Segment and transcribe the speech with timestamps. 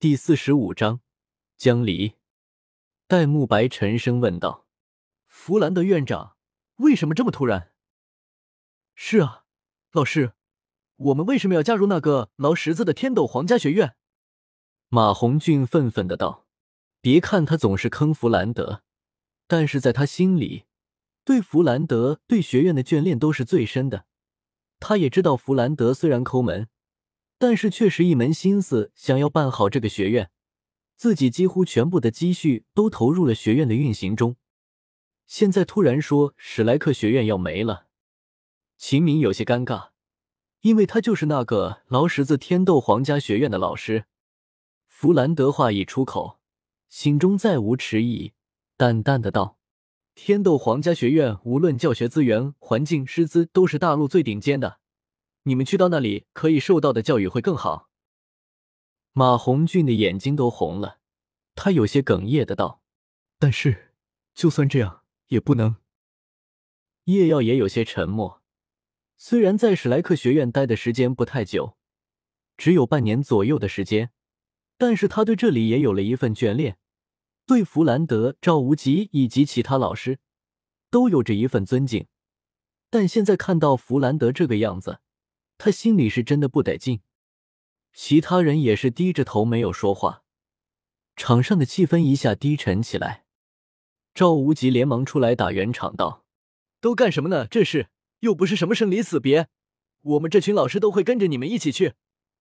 [0.00, 1.00] 第四十五章
[1.56, 2.12] 江离。
[3.08, 4.64] 戴沐白沉声问道
[5.26, 6.36] ：“弗兰德院长，
[6.76, 7.72] 为什么这么突然
[8.94, 9.42] ？”“是啊，
[9.90, 10.34] 老师，
[10.94, 13.96] 我们为什么要加入那个劳什子的天斗皇家学院？”
[14.88, 16.46] 马红俊愤愤的道
[17.02, 18.84] ：“别看他总是坑弗兰德，
[19.48, 20.66] 但是在他心里，
[21.24, 24.06] 对弗兰德、对学院的眷恋都是最深的。
[24.78, 26.68] 他也知道弗兰德虽然抠门。”
[27.38, 30.30] 但是确实一门心思想要办好这个学院，
[30.96, 34.34] 自己几乎全部的积蓄都投入了学院的运行中。
[35.26, 37.86] 现在突然说史莱克学院要没了，
[38.76, 39.90] 秦明有些尴尬，
[40.62, 44.06] 因为他就是那个劳什子天斗皇家学院的老师。
[44.88, 46.40] 弗兰德话一出口，
[46.88, 48.32] 心中再无迟疑，
[48.76, 49.58] 淡淡的道
[50.16, 54.80] ：“天斗皇家学院无论教学资源、环境、师资都是大陆最顶尖的。”
[55.48, 57.88] 你们去到那里可以受到的教育会更好。
[59.12, 60.98] 马红俊的眼睛都红了，
[61.54, 62.82] 他有些哽咽的道
[63.40, 63.94] ：“但是，
[64.34, 65.76] 就算这样，也不能。”
[67.04, 68.42] 叶耀也有些沉默。
[69.16, 71.78] 虽然在史莱克学院待的时间不太久，
[72.58, 74.10] 只有半年左右的时间，
[74.76, 76.76] 但是他对这里也有了一份眷恋，
[77.46, 80.20] 对弗兰德、赵无极以及其他老师
[80.90, 82.06] 都有着一份尊敬。
[82.90, 85.00] 但现在看到弗兰德这个样子，
[85.58, 87.00] 他心里是真的不得劲，
[87.92, 90.22] 其他人也是低着头没有说话，
[91.16, 93.24] 场上的气氛一下低沉起来。
[94.14, 96.24] 赵无极连忙出来打圆场道
[96.80, 97.46] ：“都干什么呢？
[97.48, 97.88] 这是
[98.20, 99.48] 又不是什么生离死别，
[100.02, 101.94] 我们这群老师都会跟着你们一起去，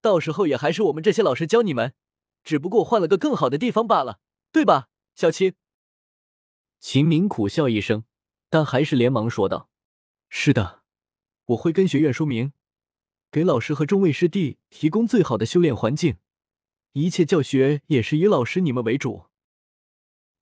[0.00, 1.92] 到时候也还是我们这些老师教你们，
[2.42, 5.52] 只不过换了个更好的地方罢了，对吧？”小青，
[6.80, 8.04] 秦明苦笑一声，
[8.48, 9.68] 但还是连忙说道
[10.30, 10.82] ：“是的，
[11.44, 12.54] 我会跟学院说明。”
[13.32, 16.18] 给老师和众位师弟提供最好的修炼环境，
[16.92, 19.24] 一切教学也是以老师你们为主。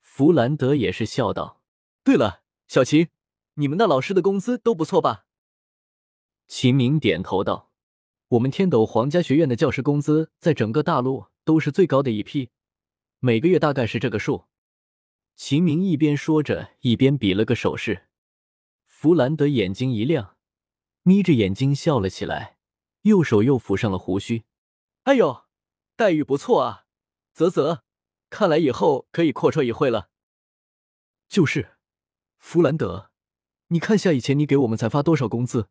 [0.00, 1.60] 弗兰德也是笑道
[2.04, 3.08] ：“对了，小秦，
[3.54, 5.26] 你们那老师的工资都不错吧？”
[6.46, 7.72] 秦明点头道
[8.30, 12.50] ：“我们天斗皇家学院的教师工资在整个大陆都是最高的一批，
[13.18, 14.44] 每个月大概是这个数。”
[15.34, 18.06] 秦明一边说着，一边比了个手势。
[18.86, 20.36] 弗兰德眼睛一亮，
[21.02, 22.55] 眯着眼睛笑了起来。
[23.06, 24.44] 右手又抚上了胡须，
[25.04, 25.44] 哎呦，
[25.94, 26.86] 待遇不错啊！
[27.32, 27.84] 啧啧，
[28.30, 30.10] 看来以后可以阔绰一回了。
[31.28, 31.76] 就是，
[32.38, 33.12] 弗兰德，
[33.68, 35.68] 你看下以前你给我们才发多少工资，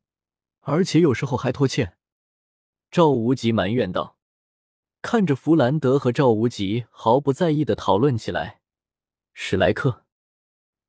[0.61, 1.97] 而且有时候还拖欠。
[2.89, 4.17] 赵无极埋怨道。
[5.01, 8.61] 看着弗兰德和赵无极毫不在意的讨论起来，
[9.33, 10.05] 史莱克，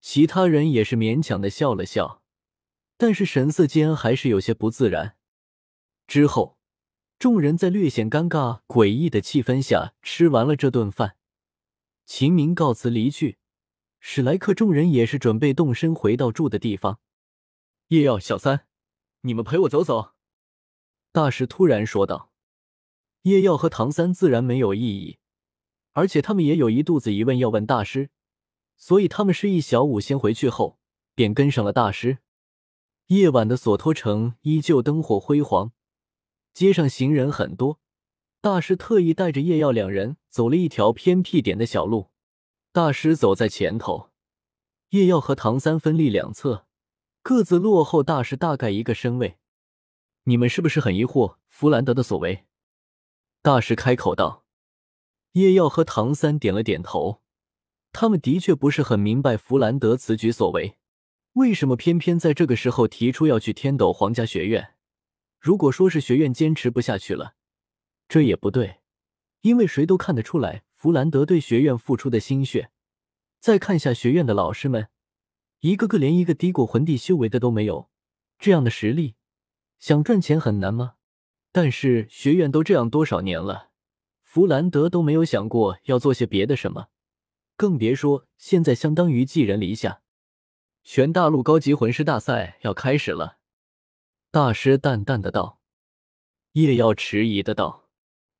[0.00, 2.22] 其他人也是勉强的笑了笑，
[2.96, 5.16] 但是神色间还是有些不自然。
[6.06, 6.58] 之后，
[7.18, 11.16] 众人在略显尴尬、诡异的气氛下吃完了这顿饭。
[12.04, 13.38] 秦明告辞离去，
[13.98, 17.00] 史莱克众人也是准备动身回到住的地方。
[17.88, 18.66] 叶耀、小三，
[19.22, 20.12] 你们陪我走走。”
[21.12, 22.30] 大师突然说道。
[23.22, 25.18] 叶耀和唐三自然没有异议，
[25.94, 28.10] 而且他们也有一肚子疑问要问大师，
[28.76, 30.78] 所以他们示意小五先回去后，
[31.16, 32.18] 便跟上了大师。
[33.08, 35.72] 夜晚的索托城依旧灯火辉煌。
[36.56, 37.80] 街上行人很多，
[38.40, 42.08] 大师特意带着叶耀两人走了一条偏僻点的小路。
[42.72, 44.08] 大师走在前头，
[44.88, 46.66] 叶耀和唐三分立两侧，
[47.22, 49.36] 各自落后大师大概一个身位。
[50.24, 52.46] 你们是不是很疑惑弗兰德的所为？
[53.42, 54.46] 大师开口道。
[55.32, 57.20] 叶耀和唐三点了点头，
[57.92, 60.78] 他们的确不是很明白弗兰德此举所为，
[61.34, 64.75] 为什么偏偏在这个时候提出要去天斗皇家学院。
[65.38, 67.34] 如果说是学院坚持不下去了，
[68.08, 68.80] 这也不对，
[69.42, 72.70] 因为谁都看得出来弗兰德对学院付出的心血。
[73.38, 74.88] 再看下学院的老师们，
[75.60, 77.90] 一个个连一个低过魂帝修为的都没有，
[78.38, 79.14] 这样的实力，
[79.78, 80.94] 想赚钱很难吗？
[81.52, 83.70] 但是学院都这样多少年了，
[84.22, 86.88] 弗兰德都没有想过要做些别的什么，
[87.56, 90.02] 更别说现在相当于寄人篱下。
[90.82, 93.35] 全大陆高级魂师大赛要开始了。
[94.36, 95.60] 大师淡淡的道
[96.52, 97.88] ：“叶耀迟疑的道，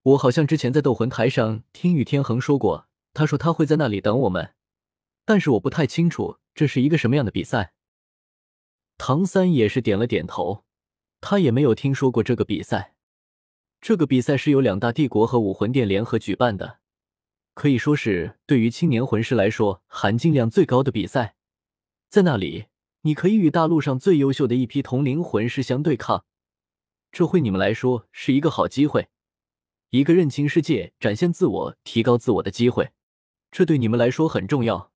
[0.02, 4.52] 我好像之前在斗魂台上听雨天恒说过，他说他会在那里等我们，
[5.25, 7.72] 但是我不太清楚这是一个什么样的比赛。”
[8.98, 10.66] 唐三也是点了点头，
[11.22, 12.94] 他也没有听说过这个比赛。
[13.81, 16.81] 这个比赛是由两大帝国和武魂殿联合举办的，
[17.54, 21.37] 可以说是对于青年魂师来说含金量最高的比赛，
[22.10, 22.66] 在那里。
[23.06, 26.25] 你可以与大陆上最优秀的一批同龄魂师相对抗，
[27.12, 29.06] 这对你们来说是一个好机会，
[29.91, 32.91] 一个认清世界、展现自我、提高自我的机会，
[33.53, 34.91] 这对你们来说很重要。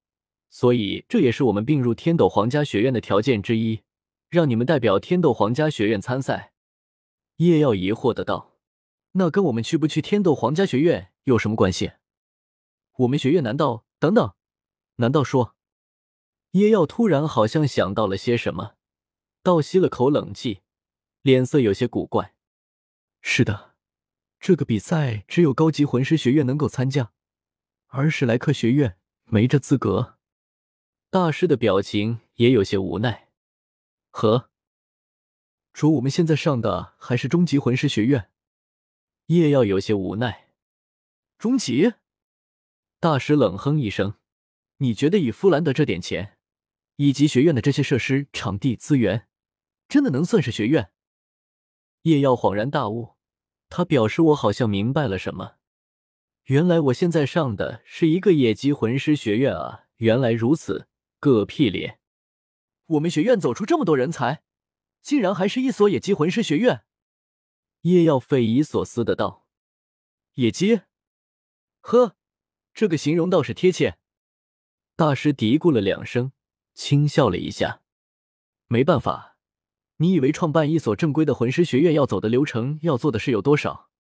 [0.49, 3.83] 所以，这也是我们并入天斗皇家学院的条件之一，
[4.29, 6.53] 让你们代表天斗皇家学院参赛。
[7.37, 8.57] 叶耀疑惑的道
[9.15, 11.93] ：“那跟我们去不去天斗皇家学院有什么关系？
[12.97, 13.85] 我们学院难道……
[14.01, 14.35] 等等，
[14.97, 15.55] 难道说……”
[16.52, 18.75] 叶耀突然好像想到了些什么，
[19.43, 20.62] 倒吸了口冷气，
[21.23, 22.35] 脸色有些古怪。
[23.23, 23.76] “是的，
[24.41, 27.12] 这个比赛只有高级魂师学院能够参加，
[27.87, 30.19] 而史莱克学院没这资格。”
[31.11, 33.29] 大师的表情也有些无奈。
[34.11, 34.50] 和，
[35.73, 38.31] 主，我们现在上的还是中级魂师学院。
[39.26, 40.49] 叶耀有些无奈。
[41.38, 41.93] 中级？
[42.99, 44.14] 大师冷哼一声
[44.79, 46.37] ：“你觉得以弗兰德这点钱，
[47.02, 49.26] 以及学院的这些设施、场地资源，
[49.88, 50.93] 真的能算是学院？”
[52.05, 53.17] 叶耀恍然大悟，
[53.70, 55.56] 他表示：“我好像明白了什么。
[56.44, 59.87] 原来我现在上的是一个野鸡魂师学院啊！
[59.97, 60.88] 原来如此。”
[61.20, 62.00] 个屁咧！
[62.87, 64.43] 我们学院走出这么多人才，
[65.00, 66.85] 竟然还是一所野鸡魂师学院。
[67.82, 69.47] 叶耀匪夷所思的道
[70.37, 70.81] ：“野鸡？
[71.81, 72.17] 呵，
[72.73, 73.99] 这个形容倒是贴切。”
[74.97, 76.32] 大师嘀咕了两声，
[76.75, 77.83] 轻笑了一下
[78.69, 79.37] ：“没办法，
[79.97, 83.91] 你以为创办一所正规的魂师学院要走的流程、要做的事有多少？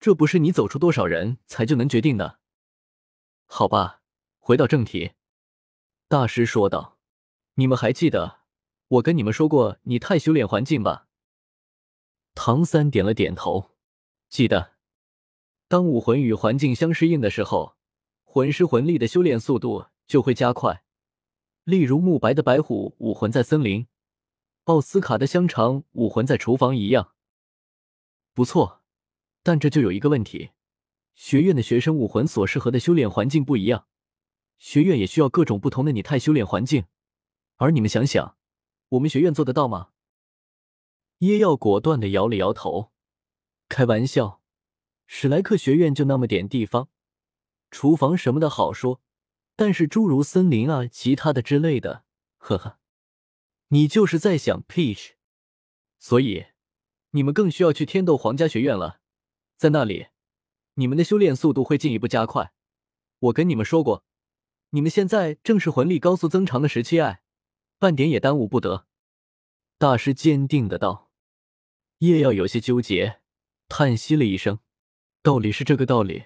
[0.00, 2.40] 这不是你走出多少人才就能决定的。
[3.46, 4.00] 好吧，
[4.38, 5.12] 回到正题。”
[6.08, 6.98] 大师说道
[7.54, 8.40] ：“你们还记得
[8.88, 11.06] 我跟你们说过你太修炼环境吧？”
[12.34, 13.72] 唐三点了点头，
[14.28, 14.72] 记得。
[15.68, 17.76] 当武魂与环境相适应的时候，
[18.24, 20.81] 魂师魂力的修炼速度就会加快。
[21.64, 23.86] 例如慕白的白虎武魂在森林，
[24.64, 27.12] 奥斯卡的香肠武魂在厨房一样。
[28.34, 28.82] 不错，
[29.42, 30.50] 但这就有一个问题：
[31.14, 33.86] 学院的学生武魂所适合的修炼环境不一样。
[34.58, 36.86] 学院也需要各种不同的拟态修炼环境，
[37.56, 38.36] 而你们想想，
[38.90, 39.90] 我们学院做得到吗？
[41.18, 42.90] 耶耀果断的摇了摇头，
[43.68, 44.40] 开玩笑，
[45.06, 46.88] 史莱克学院就那么点地方，
[47.70, 49.00] 厨房什么的好说，
[49.56, 52.04] 但是诸如森林啊、其他的之类的，
[52.38, 52.78] 呵呵，
[53.68, 55.12] 你就是在想 Peach，
[55.98, 56.46] 所以
[57.10, 59.00] 你们更需要去天斗皇家学院了，
[59.56, 60.08] 在那里，
[60.74, 62.52] 你们的修炼速度会进一步加快。
[63.18, 64.04] 我跟你们说过。
[64.74, 67.22] 你们现在正是魂力高速增长的时期，哎，
[67.78, 68.86] 半点也耽误不得。”
[69.76, 71.10] 大师坚定的道。
[71.98, 73.20] 叶耀有些纠结，
[73.68, 74.60] 叹息了一声
[75.22, 76.24] ：“道理是这个道理，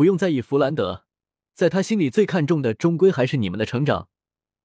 [0.00, 1.04] 不用在意弗兰德，
[1.52, 4.08] 在他心里最看重的终归还是你们的成长。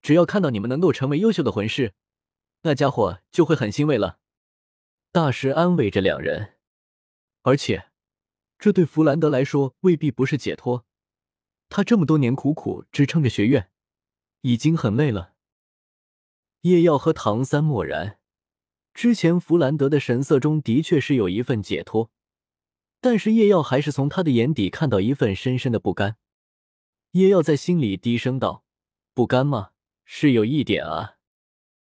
[0.01, 1.93] 只要看到你们能够成为优秀的魂师，
[2.61, 4.19] 那家伙就会很欣慰了。”
[5.11, 6.53] 大师安慰着两人，
[7.41, 7.89] 而且
[8.57, 10.85] 这对弗兰德来说未必不是解脱。
[11.67, 13.69] 他这么多年苦苦支撑着学院，
[14.39, 15.33] 已经很累了。
[16.61, 18.19] 叶耀和唐三默然。
[18.93, 22.09] 之前弗兰德的神色中的确是有一份解脱，
[23.05, 26.17] 但是叶耀还是从他的眼底看到一份深深的不甘。
[27.11, 28.63] 叶耀在心里低声道
[29.13, 29.69] ：“不甘吗？
[30.05, 31.14] 是有一点啊。”